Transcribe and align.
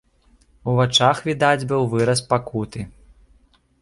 У 0.71 0.75
вачах 0.79 1.21
відаць 1.29 1.67
быў 1.73 1.83
выраз 1.93 2.19
пакуты. 2.33 2.87